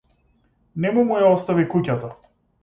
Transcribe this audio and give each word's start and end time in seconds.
Нему 0.85 1.03
му 1.11 1.19
ја 1.25 1.29
остави 1.35 1.67
куќата. 1.75 2.11